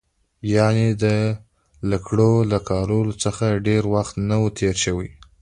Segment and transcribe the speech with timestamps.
[0.55, 1.05] یعنې د
[1.91, 5.09] لکړو له کارولو څخه ډېر وخت نه و تېر شوی.